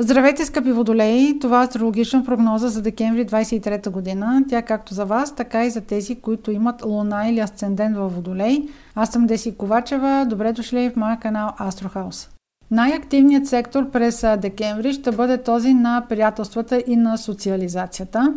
Здравейте, 0.00 0.44
скъпи 0.44 0.72
водолеи! 0.72 1.38
Това 1.38 1.60
е 1.60 1.64
астрологична 1.64 2.24
прогноза 2.24 2.68
за 2.68 2.82
декември 2.82 3.26
23 3.26 3.90
година. 3.90 4.44
Тя 4.48 4.62
както 4.62 4.94
за 4.94 5.04
вас, 5.04 5.34
така 5.34 5.64
и 5.64 5.70
за 5.70 5.80
тези, 5.80 6.14
които 6.14 6.50
имат 6.50 6.84
луна 6.84 7.28
или 7.28 7.40
асцендент 7.40 7.96
във 7.96 8.14
водолей. 8.14 8.68
Аз 8.94 9.10
съм 9.10 9.26
Деси 9.26 9.56
Ковачева. 9.56 10.26
Добре 10.28 10.52
дошли 10.52 10.90
в 10.90 10.96
моя 10.96 11.16
канал 11.16 11.50
Астрохаус. 11.58 12.28
Най-активният 12.70 13.46
сектор 13.46 13.90
през 13.90 14.24
декември 14.38 14.92
ще 14.92 15.12
бъде 15.12 15.42
този 15.42 15.74
на 15.74 16.06
приятелствата 16.08 16.82
и 16.86 16.96
на 16.96 17.16
социализацията. 17.16 18.34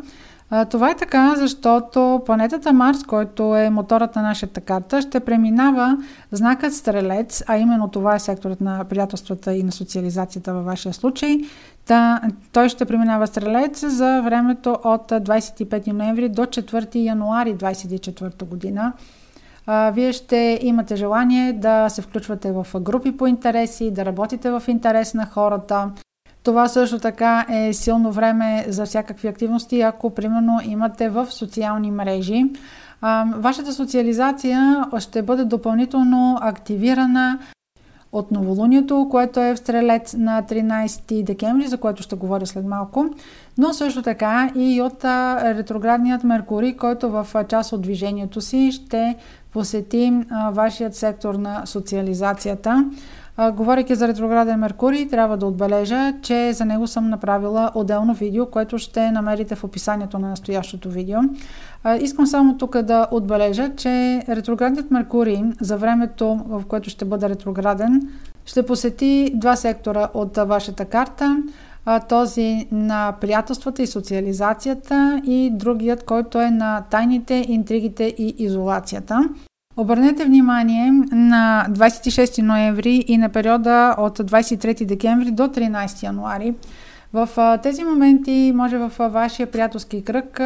Това 0.70 0.91
е 0.91 0.95
така, 0.95 1.33
защото 1.38 2.21
планетата 2.25 2.73
Марс, 2.73 3.04
който 3.04 3.55
е 3.55 3.70
моторът 3.70 4.15
на 4.15 4.21
нашата 4.21 4.61
карта, 4.61 5.02
ще 5.02 5.20
преминава 5.20 5.97
знакът 6.31 6.73
Стрелец, 6.73 7.43
а 7.47 7.57
именно 7.57 7.88
това 7.88 8.16
е 8.16 8.20
секторът 8.20 8.61
на 8.61 8.84
приятелствата 8.84 9.53
и 9.53 9.63
на 9.63 9.71
социализацията 9.71 10.53
във 10.53 10.66
вашия 10.66 10.93
случай. 10.93 11.38
Та, 11.85 12.21
той 12.52 12.70
ще 12.70 12.85
преминава 12.85 13.27
Стрелец 13.27 13.88
за 13.88 14.21
времето 14.21 14.77
от 14.84 15.12
25 15.12 15.93
ноември 15.93 16.29
до 16.29 16.41
4 16.41 16.95
януари 16.95 17.55
2024 17.55 18.45
година. 18.45 18.93
Вие 19.93 20.13
ще 20.13 20.59
имате 20.62 20.95
желание 20.95 21.54
да 21.54 21.90
се 21.90 22.02
включвате 22.02 22.52
в 22.52 22.68
групи 22.79 23.18
по 23.18 23.27
интереси, 23.27 23.91
да 23.91 24.05
работите 24.05 24.52
в 24.52 24.63
интерес 24.68 25.13
на 25.13 25.26
хората, 25.26 25.90
това 26.44 26.68
също 26.68 27.00
така 27.00 27.45
е 27.50 27.73
силно 27.73 28.12
време 28.12 28.66
за 28.68 28.86
всякакви 28.86 29.27
активности, 29.27 29.82
ако 29.82 30.09
примерно 30.09 30.59
имате 30.63 31.09
в 31.09 31.32
социални 31.32 31.91
мрежи. 31.91 32.45
Вашата 33.36 33.73
социализация 33.73 34.85
ще 34.99 35.22
бъде 35.22 35.46
допълнително 35.46 36.38
активирана 36.41 37.40
от 38.12 38.32
новолунието, 38.32 39.08
което 39.12 39.40
е 39.40 39.54
в 39.55 39.58
Стрелец 39.58 40.13
на 40.13 40.44
13 40.44 41.23
декември, 41.23 41.68
за 41.68 41.77
което 41.77 42.04
ще 42.04 42.16
говоря 42.16 42.46
след 42.46 42.66
малко, 42.66 43.05
но 43.58 43.73
също 43.73 44.02
така 44.02 44.52
и 44.55 44.82
от 44.82 45.05
ретроградният 45.05 46.24
Меркурий, 46.24 46.77
който 46.77 47.10
в 47.10 47.27
част 47.48 47.74
от 47.74 47.82
движението 47.82 48.41
си 48.41 48.71
ще 48.71 49.15
посети 49.54 50.13
вашият 50.52 50.96
сектор 50.96 51.35
на 51.35 51.66
социализацията. 51.66 52.85
А, 53.38 53.52
говорейки 53.52 53.96
за 53.96 54.08
ретрограден 54.08 54.60
Меркурий, 54.60 55.08
трябва 55.08 55.38
да 55.38 55.46
отбележа, 55.46 56.13
че 56.21 56.54
за 56.54 56.66
него 56.66 56.88
съм 56.88 57.10
направила 57.10 57.71
отделно 57.76 58.13
видео, 58.13 58.46
което 58.46 58.77
ще 58.77 59.12
намерите 59.12 59.55
в 59.55 59.63
описанието 59.63 60.20
на 60.20 60.30
настоящото 60.30 60.90
видео. 60.90 61.20
А, 61.84 61.96
искам 61.96 62.27
само 62.27 62.58
тук 62.58 62.82
да 62.82 63.08
отбележа, 63.12 63.71
че 63.76 64.24
ретроградният 64.30 64.91
Меркурий 64.91 65.44
за 65.62 65.78
времето, 65.78 66.40
в 66.47 66.63
което 66.68 66.90
ще 66.90 67.06
бъде 67.06 67.30
ретрограден, 67.30 68.09
ще 68.46 68.66
посети 68.66 69.31
два 69.36 69.56
сектора 69.56 70.08
от 70.13 70.38
вашата 70.38 70.86
карта 70.86 71.44
този 72.09 72.68
на 72.72 73.13
приятелствата 73.22 73.84
и 73.84 73.88
социализацията 73.88 75.22
и 75.25 75.50
другият, 75.53 76.03
който 76.03 76.41
е 76.41 76.51
на 76.51 76.81
тайните, 76.90 77.46
интригите 77.47 78.03
и 78.03 78.35
изолацията. 78.38 79.29
Обърнете 79.78 80.25
внимание 80.25 80.91
на 81.12 81.66
26 81.69 82.41
ноември 82.41 83.03
и 83.07 83.18
на 83.18 83.29
периода 83.29 83.96
от 83.97 84.19
23 84.19 84.85
декември 84.85 85.31
до 85.31 85.44
13 85.44 86.03
януари. 86.03 86.53
В 87.13 87.59
тези 87.63 87.84
моменти 87.84 88.52
може 88.56 88.78
в 88.78 88.91
вашия 89.00 89.52
приятелски 89.52 90.03
кръг 90.03 90.41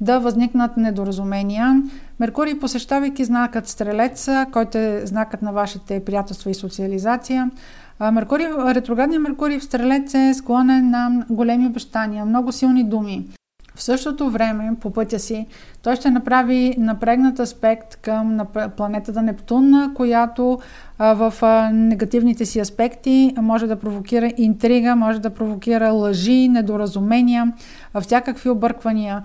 да 0.00 0.18
възникнат 0.18 0.76
недоразумения. 0.76 1.82
Меркурий, 2.20 2.58
посещавайки 2.58 3.24
знакът 3.24 3.68
Стрелец, 3.68 4.28
който 4.52 4.78
е 4.78 5.02
знакът 5.04 5.42
на 5.42 5.52
вашите 5.52 6.04
приятелства 6.04 6.50
и 6.50 6.54
социализация, 6.54 7.50
Меркурий, 8.00 8.46
ретроградният 8.46 9.22
Меркурий 9.22 9.58
в 9.58 9.64
Стрелец 9.64 10.14
е 10.14 10.34
склонен 10.34 10.90
на 10.90 11.24
големи 11.30 11.66
обещания, 11.66 12.24
много 12.24 12.52
силни 12.52 12.84
думи. 12.84 13.28
В 13.74 13.82
същото 13.82 14.30
време, 14.30 14.70
по 14.80 14.90
пътя 14.90 15.18
си, 15.18 15.46
той 15.82 15.96
ще 15.96 16.10
направи 16.10 16.74
напрегнат 16.78 17.38
аспект 17.38 17.96
към 17.96 18.38
планетата 18.76 19.22
Нептун, 19.22 19.94
която 19.94 20.58
в 20.98 21.34
негативните 21.72 22.44
си 22.46 22.60
аспекти 22.60 23.34
може 23.40 23.66
да 23.66 23.76
провокира 23.76 24.32
интрига, 24.36 24.96
може 24.96 25.20
да 25.20 25.30
провокира 25.30 25.92
лъжи, 25.92 26.48
недоразумения, 26.48 27.52
всякакви 28.00 28.50
обърквания. 28.50 29.22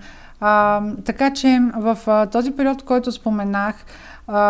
Така 1.04 1.32
че 1.34 1.60
в 1.76 2.26
този 2.32 2.50
период, 2.50 2.82
който 2.82 3.12
споменах, 3.12 3.74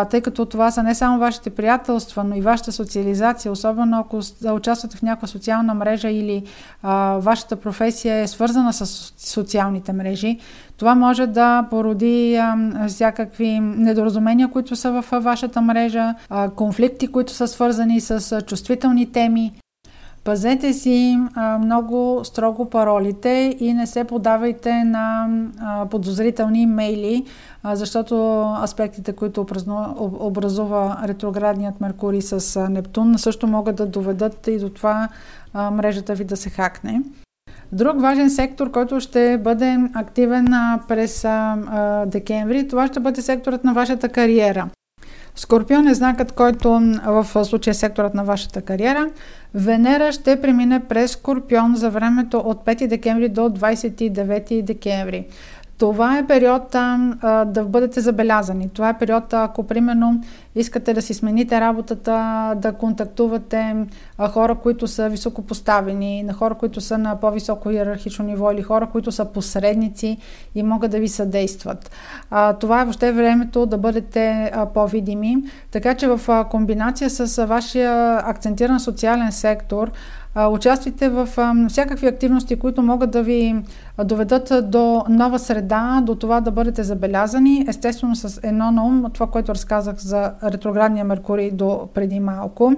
тъй 0.09 0.21
като 0.21 0.45
това 0.45 0.71
са 0.71 0.83
не 0.83 0.95
само 0.95 1.19
вашите 1.19 1.49
приятелства, 1.49 2.23
но 2.23 2.35
и 2.35 2.41
вашата 2.41 2.71
социализация, 2.71 3.51
особено 3.51 3.99
ако 3.99 4.19
участвате 4.53 4.97
в 4.97 5.01
някаква 5.01 5.27
социална 5.27 5.73
мрежа 5.73 6.09
или 6.09 6.43
а, 6.83 7.17
вашата 7.17 7.55
професия 7.55 8.15
е 8.15 8.27
свързана 8.27 8.73
с 8.73 8.85
социалните 9.17 9.93
мрежи, 9.93 10.39
това 10.77 10.95
може 10.95 11.27
да 11.27 11.67
породи 11.69 12.35
а, 12.35 12.55
всякакви 12.87 13.59
недоразумения, 13.59 14.47
които 14.47 14.75
са 14.75 15.01
в 15.01 15.05
вашата 15.11 15.61
мрежа, 15.61 16.15
а, 16.29 16.49
конфликти, 16.49 17.07
които 17.07 17.33
са 17.33 17.47
свързани 17.47 18.01
с 18.01 18.41
чувствителни 18.41 19.11
теми. 19.11 19.51
Пазете 20.23 20.73
си 20.73 21.17
а, 21.35 21.57
много 21.57 22.21
строго 22.23 22.69
паролите 22.69 23.57
и 23.59 23.73
не 23.73 23.87
се 23.87 24.03
подавайте 24.03 24.83
на 24.83 25.27
а, 25.59 25.85
подозрителни 25.85 26.61
имейли, 26.61 27.25
а, 27.63 27.75
защото 27.75 28.41
аспектите, 28.63 29.13
които 29.13 29.45
образува 29.99 30.97
ретроградният 31.05 31.81
Меркурий 31.81 32.21
с 32.21 32.67
Нептун, 32.69 33.17
също 33.17 33.47
могат 33.47 33.75
да 33.75 33.85
доведат 33.85 34.47
и 34.47 34.59
до 34.59 34.69
това 34.69 35.09
а, 35.53 35.71
мрежата 35.71 36.13
ви 36.13 36.23
да 36.23 36.37
се 36.37 36.49
хакне. 36.49 37.01
Друг 37.71 38.01
важен 38.01 38.29
сектор, 38.29 38.71
който 38.71 38.99
ще 38.99 39.37
бъде 39.37 39.77
активен 39.93 40.47
през 40.87 41.25
а, 41.25 42.05
декември, 42.07 42.67
това 42.67 42.87
ще 42.87 42.99
бъде 42.99 43.21
секторът 43.21 43.63
на 43.63 43.73
вашата 43.73 44.09
кариера. 44.09 44.69
Скорпион 45.35 45.87
е 45.87 45.93
знакът, 45.93 46.31
който 46.31 46.81
в 47.05 47.45
случая 47.45 47.71
е 47.71 47.75
секторът 47.75 48.13
на 48.13 48.23
вашата 48.23 48.61
кариера. 48.61 49.09
Венера 49.53 50.11
ще 50.11 50.41
премине 50.41 50.79
през 50.79 51.11
Скорпион 51.11 51.75
за 51.75 51.89
времето 51.89 52.37
от 52.37 52.65
5 52.65 52.87
декември 52.87 53.29
до 53.29 53.41
29 53.41 54.63
декември. 54.63 55.25
Това 55.77 56.17
е 56.17 56.27
период 56.27 56.75
а, 56.75 57.45
да 57.45 57.63
бъдете 57.63 58.01
забелязани. 58.01 58.69
Това 58.73 58.89
е 58.89 58.97
период, 58.97 59.33
ако 59.33 59.63
примерно 59.63 60.21
искате 60.55 60.93
да 60.93 61.01
си 61.01 61.13
смените 61.13 61.61
работата, 61.61 62.53
да 62.57 62.73
контактувате 62.73 63.75
хора, 64.29 64.55
които 64.55 64.87
са 64.87 65.09
високо 65.09 65.41
поставени, 65.41 66.23
на 66.23 66.33
хора, 66.33 66.55
които 66.55 66.81
са 66.81 66.97
на 66.97 67.15
по-високо 67.15 67.71
иерархично 67.71 68.25
ниво 68.25 68.51
или 68.51 68.61
хора, 68.61 68.87
които 68.91 69.11
са 69.11 69.25
посредници 69.25 70.17
и 70.55 70.63
могат 70.63 70.91
да 70.91 70.99
ви 70.99 71.07
съдействат. 71.07 71.91
Това 72.59 72.81
е 72.81 72.83
въобще 72.83 73.11
времето 73.11 73.65
да 73.65 73.77
бъдете 73.77 74.51
по-видими. 74.73 75.37
Така 75.71 75.95
че 75.95 76.07
в 76.07 76.45
комбинация 76.51 77.09
с 77.09 77.45
вашия 77.45 78.17
акцентиран 78.17 78.79
социален 78.79 79.31
сектор, 79.31 79.91
Участвайте 80.49 81.09
в 81.09 81.29
всякакви 81.69 82.07
активности, 82.07 82.55
които 82.55 82.81
могат 82.81 83.11
да 83.11 83.23
ви 83.23 83.55
доведат 84.03 84.71
до 84.71 85.05
нова 85.09 85.39
среда, 85.39 86.01
до 86.05 86.15
това 86.15 86.41
да 86.41 86.51
бъдете 86.51 86.83
забелязани. 86.83 87.65
Естествено 87.67 88.15
с 88.15 88.39
едно 88.43 88.71
на 88.71 88.85
ум, 88.85 89.05
това, 89.13 89.27
което 89.27 89.51
разказах 89.51 89.95
за 89.97 90.31
ретроградния 90.43 91.05
Меркурий 91.05 91.51
до 91.51 91.89
преди 91.93 92.19
малко. 92.19 92.73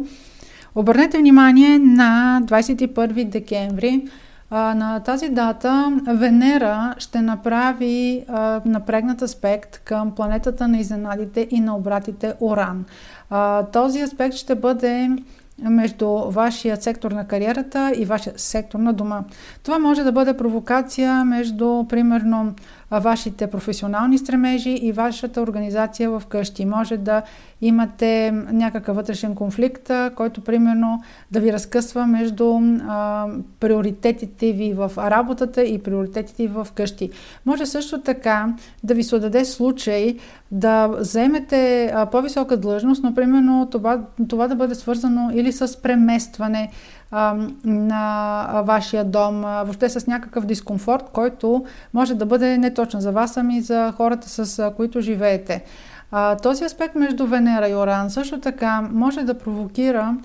Обърнете 0.75 1.18
внимание 1.18 1.79
на 1.79 2.41
21 2.46 3.25
декември. 3.25 4.07
На 4.51 5.00
тази 5.00 5.29
дата 5.29 6.00
Венера 6.07 6.96
ще 6.97 7.22
направи 7.22 8.25
напрегнат 8.66 9.22
аспект 9.22 9.81
към 9.84 10.12
планетата 10.16 10.68
на 10.68 10.78
изненадите 10.78 11.47
и 11.51 11.59
на 11.59 11.75
обратите 11.75 12.34
Оран. 12.41 12.85
Този 13.72 14.01
аспект 14.01 14.35
ще 14.35 14.56
бъде 14.56 15.09
между 15.59 16.07
вашия 16.09 16.81
сектор 16.81 17.12
на 17.12 17.28
кариерата 17.28 17.91
и 17.97 18.06
вашия 18.06 18.34
сектор 18.38 18.80
на 18.80 18.94
дома. 18.94 19.24
Това 19.63 19.80
може 19.80 20.04
да 20.04 20.12
бъде 20.12 20.38
провокация 20.38 21.25
между, 21.25 21.86
примерно, 21.89 22.54
вашите 23.00 23.48
професионални 23.48 24.18
стремежи 24.18 24.69
и 24.69 24.92
вашата 24.92 25.42
организация 25.42 26.10
в 26.10 26.24
къщи. 26.30 26.66
Може 26.66 26.98
да 26.98 27.22
имате 27.62 28.31
някакъв 28.31 28.95
вътрешен 28.95 29.36
конфликт, 29.36 29.92
който 30.16 30.42
примерно 30.42 31.01
да 31.31 31.40
ви 31.40 31.54
разкъсва 31.54 32.07
между 32.07 32.60
а, 32.88 33.28
приоритетите 33.60 34.51
ви 34.51 34.74
в 34.74 34.92
работата 34.98 35.63
и 35.63 35.84
приоритетите 35.84 36.48
ви 36.48 36.54
в 36.54 36.68
къщи. 36.75 37.10
Може 37.45 37.66
също 37.66 38.01
така 38.01 38.54
да 38.84 38.94
ви 38.94 39.04
се 39.04 39.19
даде 39.19 39.45
случай 39.45 40.18
да 40.51 40.88
вземете 40.88 41.94
по-висока 42.12 42.57
длъжност, 42.57 43.04
но 43.04 43.13
примерно 43.13 43.68
това, 43.72 44.01
това 44.30 44.48
да 44.48 44.56
бъде 44.56 44.75
свързано 44.75 45.31
или 45.34 45.51
с 45.51 45.81
преместване, 45.81 46.72
на 47.65 48.62
вашия 48.65 49.06
дом, 49.06 49.42
въобще 49.42 49.89
с 49.89 50.07
някакъв 50.07 50.45
дискомфорт, 50.45 51.04
който 51.13 51.65
може 51.94 52.15
да 52.15 52.25
бъде 52.25 52.57
не 52.57 52.74
точно 52.74 53.01
за 53.01 53.12
вас, 53.12 53.38
ами 53.38 53.62
за 53.62 53.94
хората, 53.98 54.30
с 54.30 54.71
които 54.77 55.01
живеете. 55.01 55.63
Този 56.44 56.63
аспект 56.65 56.95
между 56.95 57.25
Венера 57.25 57.69
и 57.69 57.75
Оран 57.75 58.10
също 58.10 58.39
така 58.39 58.81
може 58.92 59.24
да 59.24 59.33
провокира 59.33 60.15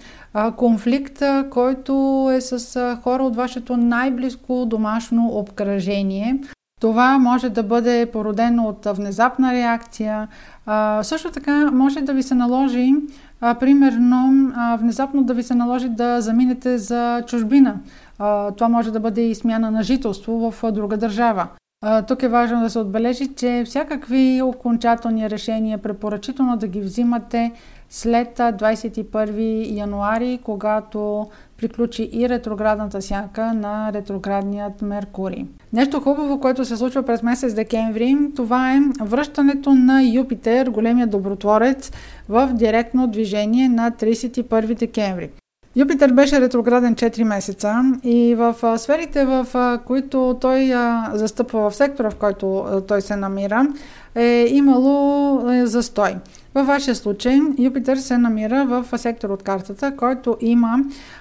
конфликт, 0.57 1.23
който 1.51 2.29
е 2.33 2.41
с 2.41 2.97
хора 3.03 3.23
от 3.23 3.37
вашето 3.37 3.77
най-близко 3.77 4.67
домашно 4.67 5.27
обкръжение. 5.27 6.41
Това 6.81 7.19
може 7.19 7.51
да 7.51 7.63
бъде 7.63 8.11
породено 8.13 8.65
от 8.65 8.87
внезапна 8.97 9.53
реакция. 9.53 10.29
А, 10.67 11.03
също 11.03 11.31
така 11.31 11.71
може 11.71 12.01
да 12.01 12.13
ви 12.13 12.23
се 12.23 12.35
наложи, 12.35 12.95
а, 13.41 13.55
примерно, 13.55 14.53
а, 14.57 14.77
внезапно 14.77 15.23
да 15.23 15.35
ви 15.35 15.43
се 15.43 15.55
наложи 15.55 15.89
да 15.89 16.21
заминете 16.21 16.79
за 16.79 17.23
чужбина. 17.27 17.75
А, 18.19 18.51
това 18.51 18.69
може 18.69 18.91
да 18.91 19.01
бъде 19.01 19.23
и 19.23 19.35
смяна 19.35 19.71
на 19.71 19.83
жителство 19.83 20.51
в 20.51 20.73
друга 20.73 20.97
държава. 20.97 21.49
А, 21.85 22.03
тук 22.03 22.23
е 22.23 22.29
важно 22.29 22.61
да 22.61 22.71
се 22.71 22.79
отбележи, 22.79 23.35
че 23.35 23.63
всякакви 23.67 24.43
окончателни 24.43 25.31
решения 25.31 25.79
препоръчително 25.79 26.57
да 26.57 26.67
ги 26.67 26.81
взимате 26.81 27.53
след 27.91 28.39
21 28.39 29.77
януари, 29.77 30.39
когато 30.45 31.27
приключи 31.57 32.11
и 32.13 32.29
ретроградната 32.29 33.03
сянка 33.03 33.53
на 33.53 33.93
ретроградният 33.93 34.83
Меркурий. 34.83 35.45
Нещо 35.73 36.01
хубаво, 36.01 36.41
което 36.41 36.65
се 36.65 36.77
случва 36.77 37.03
през 37.03 37.23
месец 37.23 37.55
декември, 37.55 38.17
това 38.37 38.75
е 38.75 38.81
връщането 39.01 39.75
на 39.75 40.03
Юпитер, 40.03 40.67
големия 40.67 41.07
добротворец, 41.07 41.93
в 42.29 42.51
директно 42.55 43.07
движение 43.07 43.69
на 43.69 43.91
31 43.91 44.79
декември. 44.79 45.31
Юпитер 45.77 46.13
беше 46.13 46.41
ретрограден 46.41 46.95
4 46.95 47.25
месеца 47.25 47.83
и 48.05 48.35
в 48.35 48.79
сферите, 48.79 49.25
в 49.25 49.47
които 49.87 50.39
той 50.41 50.73
застъпва 51.13 51.71
в 51.71 51.75
сектора, 51.75 52.11
в 52.11 52.15
който 52.15 52.67
той 52.89 53.01
се 53.01 53.17
намира, 53.17 53.67
е 54.15 54.47
имало 54.49 55.51
е, 55.51 55.67
застой. 55.67 56.17
Във 56.59 56.67
вашия 56.67 56.95
случай 56.95 57.41
Юпитер 57.59 57.97
се 57.97 58.19
намира 58.19 58.65
в 58.65 58.99
сектор 58.99 59.31
от 59.31 59.43
картата, 59.43 59.97
който 59.97 60.37
има 60.41 60.79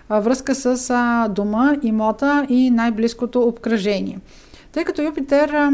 връзка 0.10 0.56
с 0.56 0.94
дома, 1.30 1.74
имота 1.84 2.46
и 2.50 2.72
най-близкото 2.72 3.42
обкръжение. 3.42 4.20
Тъй 4.78 4.84
като 4.84 5.02
Юпитер 5.02 5.70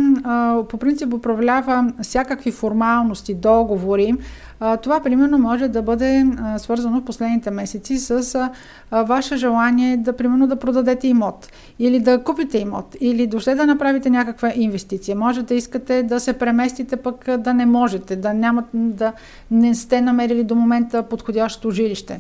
по 0.70 0.78
принцип 0.78 1.14
управлява 1.14 1.94
всякакви 2.02 2.52
формалности, 2.52 3.34
договори, 3.34 4.14
това 4.84 5.00
примерно 5.00 5.38
може 5.38 5.68
да 5.68 5.82
бъде 5.82 6.26
свързано 6.58 7.02
в 7.02 7.06
последните 7.06 7.52
месеци 7.52 7.98
с 7.98 8.50
ваше 8.92 9.36
желание 9.36 9.98
да 9.98 10.14
примерно 10.14 10.48
да 10.48 10.56
продадете 10.56 11.08
имот 11.08 11.52
или 11.80 12.00
да 12.00 12.24
купите 12.24 12.58
имот 12.58 12.96
или 13.02 13.28
дошли 13.28 13.56
да 13.56 13.66
направите 13.66 14.10
някаква 14.10 14.52
инвестиция. 14.56 15.16
Може 15.16 15.44
да 15.44 15.54
искате 15.54 16.04
да 16.04 16.20
се 16.20 16.34
преместите, 16.34 16.96
пък 16.96 17.26
да 17.38 17.54
не 17.54 17.66
можете, 17.66 18.16
да, 18.16 18.34
нямат, 18.34 18.66
да 18.74 19.14
не 19.52 19.76
сте 19.76 20.02
намерили 20.02 20.44
до 20.44 20.56
момента 20.56 21.04
подходящо 21.04 21.72
жилище. 21.72 22.20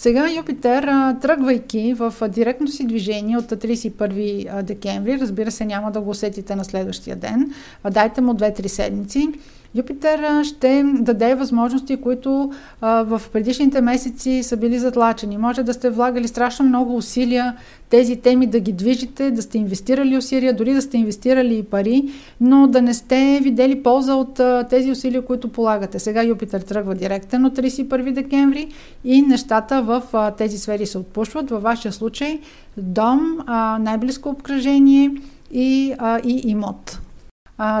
Сега 0.00 0.30
Юпитер, 0.30 0.84
тръгвайки 1.22 1.94
в 1.94 2.14
директно 2.28 2.68
си 2.68 2.86
движение 2.86 3.38
от 3.38 3.44
31 3.44 4.62
декември, 4.62 5.20
разбира 5.20 5.50
се, 5.50 5.64
няма 5.64 5.90
да 5.92 6.00
го 6.00 6.10
усетите 6.10 6.56
на 6.56 6.64
следващия 6.64 7.16
ден, 7.16 7.52
дайте 7.90 8.20
му 8.20 8.32
2-3 8.32 8.66
седмици, 8.66 9.28
Юпитер 9.74 10.44
ще 10.44 10.84
даде 11.00 11.34
възможности, 11.34 11.96
които 11.96 12.52
а, 12.80 13.02
в 13.02 13.22
предишните 13.32 13.80
месеци 13.80 14.42
са 14.42 14.56
били 14.56 14.78
затлачени. 14.78 15.38
Може 15.38 15.62
да 15.62 15.74
сте 15.74 15.90
влагали 15.90 16.28
страшно 16.28 16.66
много 16.66 16.96
усилия 16.96 17.56
тези 17.90 18.16
теми 18.16 18.46
да 18.46 18.60
ги 18.60 18.72
движите, 18.72 19.30
да 19.30 19.42
сте 19.42 19.58
инвестирали 19.58 20.16
усилия, 20.16 20.56
дори 20.56 20.74
да 20.74 20.82
сте 20.82 20.98
инвестирали 20.98 21.58
и 21.58 21.62
пари, 21.62 22.08
но 22.40 22.66
да 22.66 22.82
не 22.82 22.94
сте 22.94 23.40
видели 23.42 23.82
полза 23.82 24.14
от 24.14 24.40
а, 24.40 24.66
тези 24.70 24.90
усилия, 24.90 25.24
които 25.24 25.48
полагате. 25.48 25.98
Сега 25.98 26.22
Юпитер 26.22 26.60
тръгва 26.60 26.94
директно 26.94 27.48
от 27.48 27.58
31 27.58 28.12
декември 28.12 28.68
и 29.04 29.22
нещата 29.22 29.82
в 29.82 30.02
а, 30.12 30.30
тези 30.30 30.58
сфери 30.58 30.86
се 30.86 30.98
отпушват. 30.98 31.50
Във 31.50 31.62
вашия 31.62 31.92
случай 31.92 32.40
дом, 32.76 33.38
най-близко 33.80 34.28
обкръжение 34.28 35.10
и, 35.52 35.94
и 36.24 36.42
имот. 36.44 37.00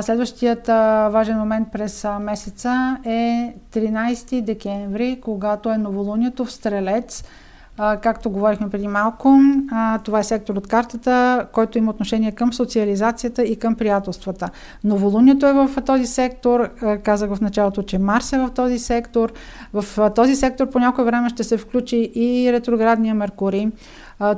Следващият 0.00 0.66
важен 1.12 1.38
момент 1.38 1.68
през 1.72 2.06
месеца 2.20 2.98
е 3.04 3.54
13 3.72 4.42
декември, 4.42 5.18
когато 5.22 5.70
е 5.70 5.78
новолунието 5.78 6.44
в 6.44 6.52
Стрелец. 6.52 7.24
Както 8.02 8.30
говорихме 8.30 8.70
преди 8.70 8.88
малко, 8.88 9.38
това 10.04 10.18
е 10.18 10.24
сектор 10.24 10.56
от 10.56 10.68
картата, 10.68 11.46
който 11.52 11.78
има 11.78 11.90
отношение 11.90 12.32
към 12.32 12.52
социализацията 12.52 13.42
и 13.42 13.56
към 13.56 13.74
приятелствата. 13.74 14.48
Новолунието 14.84 15.46
е 15.46 15.52
в 15.52 15.70
този 15.86 16.06
сектор. 16.06 16.70
Казах 17.02 17.34
в 17.34 17.40
началото, 17.40 17.82
че 17.82 17.98
Марс 17.98 18.32
е 18.32 18.38
в 18.38 18.50
този 18.54 18.78
сектор. 18.78 19.32
В 19.72 20.10
този 20.14 20.36
сектор 20.36 20.70
по 20.70 20.78
някое 20.78 21.04
време 21.04 21.28
ще 21.28 21.44
се 21.44 21.56
включи 21.56 22.10
и 22.14 22.52
ретроградния 22.52 23.14
Меркурий. 23.14 23.68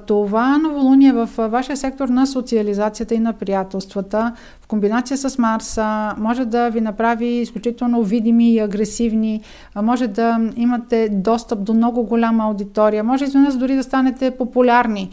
Това 0.06 0.58
новолуние 0.58 1.12
в 1.12 1.28
вашия 1.38 1.76
сектор 1.76 2.08
на 2.08 2.26
социализацията 2.26 3.14
и 3.14 3.18
на 3.18 3.32
приятелствата, 3.32 4.32
в 4.60 4.66
комбинация 4.66 5.16
с 5.16 5.38
Марса, 5.38 6.14
може 6.18 6.44
да 6.44 6.68
ви 6.68 6.80
направи 6.80 7.26
изключително 7.26 8.02
видими 8.02 8.52
и 8.52 8.58
агресивни, 8.58 9.40
може 9.82 10.06
да 10.06 10.38
имате 10.56 11.08
достъп 11.08 11.64
до 11.64 11.74
много 11.74 12.02
голяма 12.02 12.44
аудитория, 12.44 13.04
може 13.04 13.24
изведнъж 13.24 13.54
дори 13.54 13.76
да 13.76 13.82
станете 13.82 14.30
популярни, 14.30 15.10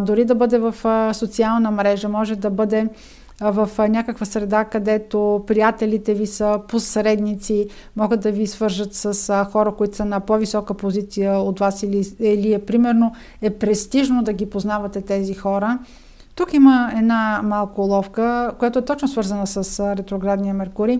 дори 0.00 0.24
да 0.24 0.34
бъде 0.34 0.58
в 0.58 0.74
социална 1.14 1.70
мрежа, 1.70 2.08
може 2.08 2.36
да 2.36 2.50
бъде 2.50 2.88
в 3.40 3.88
някаква 3.88 4.26
среда, 4.26 4.64
където 4.64 5.44
приятелите 5.46 6.14
ви 6.14 6.26
са 6.26 6.60
посредници, 6.68 7.68
могат 7.96 8.20
да 8.20 8.32
ви 8.32 8.46
свържат 8.46 8.94
с 8.94 9.44
хора, 9.52 9.74
които 9.74 9.96
са 9.96 10.04
на 10.04 10.20
по-висока 10.20 10.74
позиция 10.74 11.38
от 11.38 11.58
вас 11.58 11.82
или, 11.82 12.06
или 12.20 12.52
е 12.52 12.58
примерно 12.58 13.12
е 13.42 13.50
престижно 13.50 14.22
да 14.22 14.32
ги 14.32 14.50
познавате 14.50 15.00
тези 15.00 15.34
хора. 15.34 15.78
Тук 16.34 16.54
има 16.54 16.90
една 16.98 17.40
малко 17.44 17.82
ловка, 17.82 18.52
която 18.58 18.78
е 18.78 18.84
точно 18.84 19.08
свързана 19.08 19.46
с 19.46 19.80
ретроградния 19.96 20.54
Меркурий. 20.54 20.98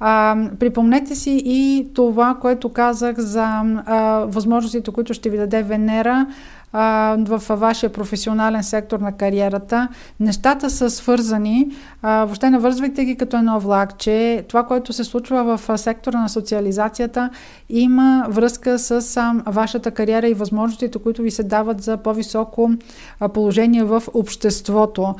А, 0.00 0.36
припомнете 0.58 1.14
си 1.14 1.42
и 1.44 1.88
това, 1.94 2.36
което 2.40 2.68
казах 2.68 3.18
за 3.18 3.62
а, 3.86 4.24
възможностите, 4.28 4.90
които 4.90 5.14
ще 5.14 5.30
ви 5.30 5.36
даде 5.36 5.62
Венера 5.62 6.26
а, 6.72 7.16
в 7.18 7.56
вашия 7.56 7.92
професионален 7.92 8.62
сектор 8.62 8.98
на 8.98 9.12
кариерата. 9.12 9.88
Нещата 10.20 10.70
са 10.70 10.90
свързани. 10.90 11.68
А, 12.02 12.24
въобще 12.24 12.50
навързвайте 12.50 13.04
ги 13.04 13.16
като 13.16 13.36
едно 13.36 13.60
влакче. 13.60 14.44
Това, 14.48 14.64
което 14.64 14.92
се 14.92 15.04
случва 15.04 15.56
в 15.56 15.78
сектора 15.78 16.20
на 16.20 16.28
социализацията, 16.28 17.30
има 17.68 18.26
връзка 18.28 18.78
с 18.78 19.16
а, 19.16 19.34
вашата 19.46 19.90
кариера 19.90 20.28
и 20.28 20.34
възможностите, 20.34 20.98
които 20.98 21.22
ви 21.22 21.30
се 21.30 21.42
дават 21.42 21.82
за 21.82 21.96
по-високо 21.96 22.70
положение 23.34 23.84
в 23.84 24.02
обществото. 24.14 25.14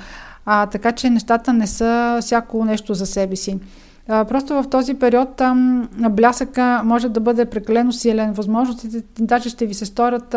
А, 0.46 0.66
така 0.66 0.92
че 0.92 1.10
нещата 1.10 1.52
не 1.52 1.66
са 1.66 2.18
всяко 2.20 2.64
нещо 2.64 2.94
за 2.94 3.06
себе 3.06 3.36
си. 3.36 3.58
Просто 4.12 4.62
в 4.62 4.68
този 4.68 4.94
период 4.94 5.36
там 5.36 5.88
блясъка 6.10 6.82
може 6.84 7.08
да 7.08 7.20
бъде 7.20 7.44
прекалено 7.44 7.92
силен. 7.92 8.32
Възможностите 8.32 9.02
даже 9.20 9.48
ще 9.48 9.66
ви 9.66 9.74
се 9.74 9.86
сторят, 9.86 10.36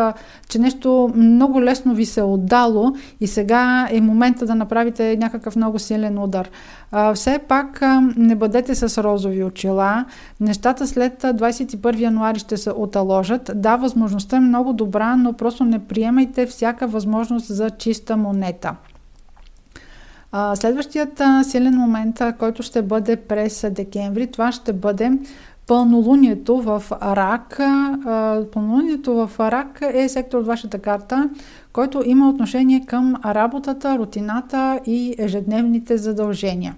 че 0.50 0.60
нещо 0.60 1.12
много 1.16 1.62
лесно 1.62 1.94
ви 1.94 2.06
се 2.06 2.20
е 2.20 2.24
отдало 2.24 2.92
и 3.20 3.28
сега 3.28 3.88
е 3.92 4.02
момента 4.02 4.46
да 4.46 4.56
направите 4.56 5.18
някакъв 5.18 5.56
много 5.56 5.80
силен 5.80 6.20
удар. 6.20 6.50
А, 6.92 7.14
все 7.14 7.40
пак 7.48 7.82
не 8.18 8.36
бъдете 8.36 8.76
с 8.76 9.04
розови 9.04 9.44
очила. 9.44 10.06
Нещата 10.40 10.88
след 10.88 11.22
21 11.22 12.00
януари 12.00 12.40
ще 12.40 12.58
се 12.58 12.72
оталожат. 12.72 13.52
Да, 13.56 13.76
възможността 13.76 14.38
е 14.38 14.40
много 14.40 14.74
добра, 14.74 15.16
но 15.16 15.34
просто 15.34 15.66
не 15.66 15.80
приемайте 15.80 16.46
всяка 16.46 16.88
възможност 16.88 17.56
за 17.56 17.70
чиста 17.70 18.18
монета. 18.18 18.76
Следващият 20.56 21.22
силен 21.44 21.76
момент, 21.76 22.22
който 22.40 22.64
ще 22.64 22.82
бъде 22.82 23.16
през 23.16 23.66
декември, 23.72 24.28
това 24.28 24.52
ще 24.52 24.74
бъде 24.74 25.12
пълнолунието 25.68 26.58
в 26.58 26.84
Рак. 27.02 27.60
Пълнолунието 28.52 29.14
в 29.14 29.40
Рак 29.40 29.82
е 29.94 30.10
сектор 30.10 30.38
от 30.40 30.46
вашата 30.46 30.80
карта, 30.80 31.30
който 31.74 32.04
има 32.06 32.30
отношение 32.30 32.86
към 32.86 33.16
работата, 33.26 33.98
рутината 33.98 34.80
и 34.86 35.16
ежедневните 35.18 35.98
задължения. 35.98 36.76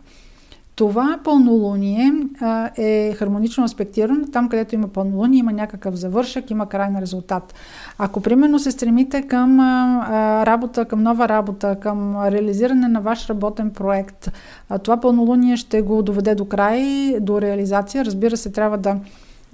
Това 0.78 1.20
пълнолуние 1.24 2.14
а, 2.42 2.70
е 2.78 3.14
хармонично 3.14 3.64
аспектирано. 3.64 4.28
Там, 4.32 4.50
където 4.50 4.76
има 4.76 4.88
пълнолуние, 4.88 5.40
има 5.40 5.54
някакъв 5.54 5.96
завършък, 5.96 6.52
има 6.52 6.70
крайен 6.70 7.00
резултат. 7.00 7.54
Ако, 7.98 8.22
примерно, 8.22 8.60
се 8.60 8.72
стремите 8.72 9.22
към 9.22 9.60
а, 9.60 10.46
работа, 10.46 10.86
към 10.86 11.04
нова 11.04 11.30
работа, 11.30 11.76
към 11.80 12.26
реализиране 12.26 12.88
на 12.88 13.02
ваш 13.02 13.30
работен 13.30 13.70
проект, 13.70 14.32
а, 14.70 14.80
това 14.80 14.98
пълнолуние 14.98 15.58
ще 15.58 15.82
го 15.82 16.04
доведе 16.04 16.36
до 16.36 16.46
край, 16.46 17.16
до 17.22 17.42
реализация. 17.42 18.06
Разбира 18.06 18.38
се, 18.38 18.52
трябва 18.52 18.78
да 18.78 18.96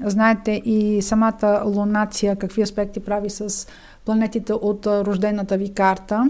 знаете 0.05 0.51
и 0.51 1.01
самата 1.01 1.63
лунация, 1.65 2.35
какви 2.35 2.61
аспекти 2.61 2.99
прави 2.99 3.29
с 3.29 3.67
планетите 4.05 4.53
от 4.53 4.87
рождената 4.87 5.57
ви 5.57 5.73
карта. 5.73 6.29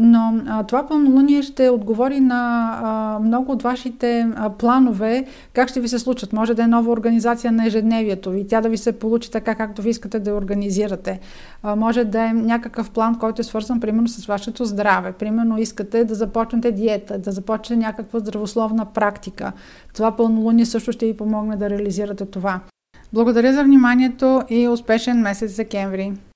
Но 0.00 0.40
а, 0.46 0.64
това 0.64 0.86
пълнолуние 0.86 1.42
ще 1.42 1.68
отговори 1.68 2.20
на 2.20 2.70
а, 2.82 3.18
много 3.18 3.52
от 3.52 3.62
вашите 3.62 4.28
а, 4.36 4.50
планове, 4.50 5.24
как 5.52 5.68
ще 5.68 5.80
ви 5.80 5.88
се 5.88 5.98
случат. 5.98 6.32
Може 6.32 6.54
да 6.54 6.62
е 6.62 6.66
нова 6.66 6.92
организация 6.92 7.52
на 7.52 7.66
ежедневието 7.66 8.30
ви, 8.30 8.46
тя 8.46 8.60
да 8.60 8.68
ви 8.68 8.76
се 8.76 8.92
получи 8.92 9.30
така, 9.30 9.54
както 9.54 9.82
ви 9.82 9.90
искате 9.90 10.20
да 10.20 10.30
я 10.30 10.36
организирате. 10.36 11.20
А, 11.62 11.76
може 11.76 12.04
да 12.04 12.24
е 12.24 12.32
някакъв 12.32 12.90
план, 12.90 13.18
който 13.18 13.40
е 13.40 13.44
свързан 13.44 13.80
примерно 13.80 14.08
с 14.08 14.26
вашето 14.26 14.64
здраве. 14.64 15.12
Примерно 15.12 15.58
искате 15.58 16.04
да 16.04 16.14
започнете 16.14 16.72
диета, 16.72 17.18
да 17.18 17.32
започнете 17.32 17.86
някаква 17.86 18.18
здравословна 18.18 18.84
практика. 18.84 19.52
Това 19.94 20.16
пълнолуние 20.16 20.66
също 20.66 20.92
ще 20.92 21.06
ви 21.06 21.16
помогне 21.16 21.56
да 21.56 21.70
реализирате 21.70 22.26
това. 22.26 22.60
Благодаря 23.12 23.52
за 23.52 23.64
вниманието 23.64 24.42
и 24.48 24.68
успешен 24.68 25.20
месец 25.20 25.56
декември! 25.56 26.12